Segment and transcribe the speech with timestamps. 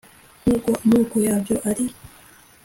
[0.43, 1.85] Nk’uko amoko yabyo ari.